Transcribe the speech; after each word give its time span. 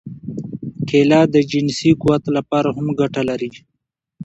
کېله 0.87 1.19
د 1.33 1.35
جنسي 1.51 1.91
قوت 2.01 2.23
لپاره 2.37 2.69
هم 2.77 2.87
ګټه 2.99 3.21
لري. 3.29 3.51